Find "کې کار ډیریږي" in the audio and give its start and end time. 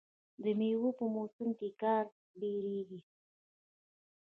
1.59-3.01